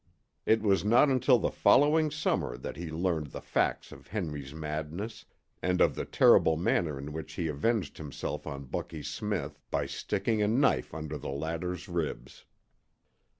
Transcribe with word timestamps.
It 0.47 0.63
was 0.63 0.83
not 0.83 1.09
until 1.09 1.37
the 1.37 1.51
following 1.51 2.09
summer 2.09 2.57
that 2.57 2.75
he 2.75 2.89
learned 2.89 3.27
the 3.27 3.39
facts 3.39 3.91
of 3.91 4.07
Henry's 4.07 4.51
madness, 4.51 5.25
and 5.61 5.79
of 5.79 5.93
the 5.93 6.05
terrible 6.05 6.57
manner 6.57 6.97
in 6.97 7.13
which 7.13 7.33
he 7.33 7.47
avenged 7.47 7.99
himself 7.99 8.47
on 8.47 8.63
Bucky 8.65 9.03
Smith 9.03 9.61
by 9.69 9.85
sticking 9.85 10.41
a 10.41 10.47
knife 10.47 10.95
under 10.95 11.19
the 11.19 11.29
latter's 11.29 11.87
ribs. 11.87 12.45